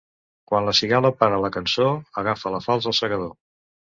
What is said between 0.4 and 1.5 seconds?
Quan la cigala para